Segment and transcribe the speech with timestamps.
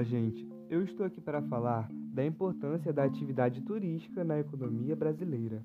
[0.00, 0.48] Olá, gente.
[0.68, 5.64] Eu estou aqui para falar da importância da atividade turística na economia brasileira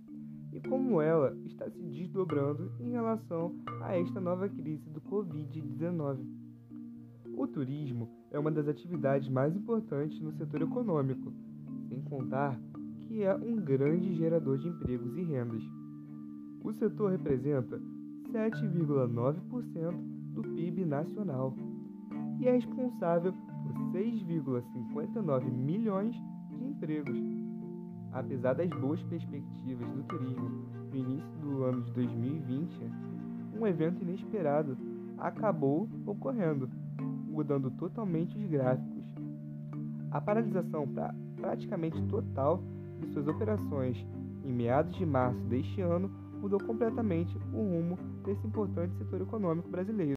[0.52, 6.26] e como ela está se desdobrando em relação a esta nova crise do Covid-19.
[7.38, 11.32] O turismo é uma das atividades mais importantes no setor econômico,
[11.88, 12.60] sem contar
[13.02, 15.64] que é um grande gerador de empregos e rendas.
[16.64, 17.80] O setor representa
[18.32, 21.54] 7,9% do PIB nacional
[22.40, 26.16] e é responsável por 6,59 milhões
[26.50, 27.18] de empregos.
[28.12, 30.50] Apesar das boas perspectivas do turismo
[30.92, 32.92] no início do ano de 2020,
[33.60, 34.78] um evento inesperado
[35.18, 36.70] acabou ocorrendo,
[37.28, 39.04] mudando totalmente os gráficos.
[40.12, 42.62] A paralisação pra, praticamente total
[43.00, 43.98] de suas operações
[44.44, 46.10] em meados de março deste ano
[46.42, 50.16] mudou completamente o rumo desse importante setor econômico brasileiro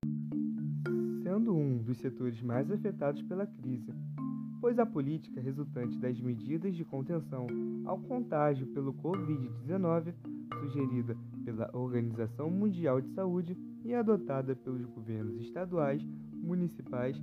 [1.38, 3.92] sendo um dos setores mais afetados pela crise,
[4.60, 7.46] pois a política resultante das medidas de contenção
[7.84, 10.14] ao contágio pelo Covid-19,
[10.58, 17.16] sugerida pela Organização Mundial de Saúde e adotada pelos governos estaduais, municipais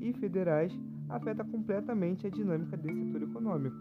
[0.00, 0.72] e federais,
[1.08, 3.76] afeta completamente a dinâmica desse setor econômico.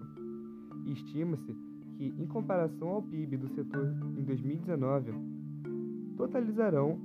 [0.85, 1.53] Estima-se
[1.97, 5.13] que, em comparação ao PIB do setor em 2019,
[6.17, 6.99] totalizarão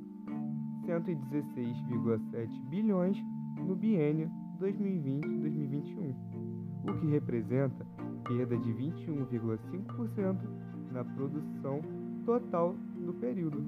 [0.87, 3.17] 116,7 bilhões
[3.59, 6.15] no biênio 2020-2021,
[6.89, 7.87] o que representa
[8.25, 10.37] perda de 21,5%
[10.93, 11.81] na produção
[12.25, 13.65] total do período.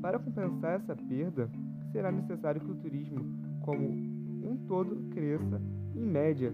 [0.00, 1.50] Para compensar essa perda,
[1.92, 3.24] será necessário que o turismo
[3.62, 5.60] como um todo cresça
[5.94, 6.52] em média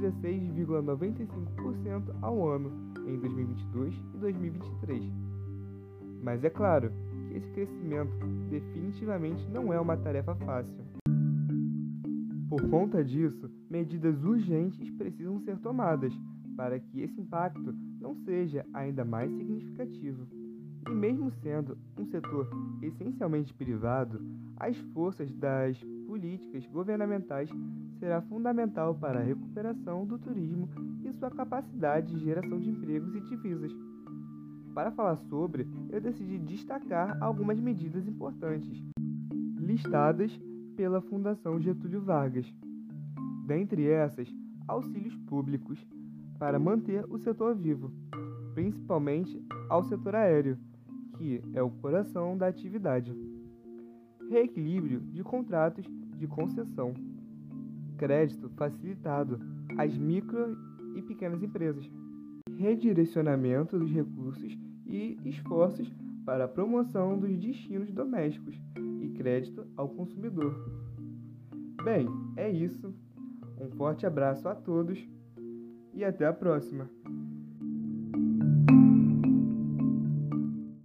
[0.00, 2.72] 16,95% ao ano
[3.06, 5.04] em 2022 e 2023.
[6.22, 6.90] Mas é claro
[7.28, 8.10] que esse crescimento
[8.48, 10.84] definitivamente não é uma tarefa fácil.
[12.48, 16.12] Por conta disso, medidas urgentes precisam ser tomadas
[16.56, 20.26] para que esse impacto não seja ainda mais significativo.
[21.00, 22.46] Mesmo sendo um setor
[22.82, 24.20] essencialmente privado,
[24.58, 27.48] as forças das políticas governamentais
[27.98, 30.68] será fundamental para a recuperação do turismo
[31.02, 33.72] e sua capacidade de geração de empregos e divisas.
[34.74, 38.84] Para falar sobre, eu decidi destacar algumas medidas importantes,
[39.56, 40.38] listadas
[40.76, 42.44] pela Fundação Getúlio Vargas.
[43.46, 44.28] Dentre essas,
[44.68, 45.78] auxílios públicos
[46.38, 47.90] para manter o setor vivo,
[48.52, 50.58] principalmente ao setor aéreo,
[51.20, 53.14] que é o coração da atividade.
[54.30, 55.84] Reequilíbrio de contratos
[56.16, 56.94] de concessão.
[57.98, 59.38] Crédito facilitado
[59.76, 60.56] às micro
[60.96, 61.86] e pequenas empresas
[62.60, 65.90] redirecionamento dos recursos e esforços
[66.26, 68.54] para a promoção dos destinos domésticos
[69.00, 70.54] e crédito ao consumidor.
[71.82, 72.06] Bem,
[72.36, 72.94] é isso.
[73.58, 74.98] Um forte abraço a todos
[75.94, 76.88] e até a próxima!